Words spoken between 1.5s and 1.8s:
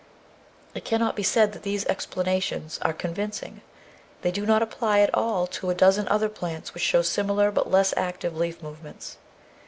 that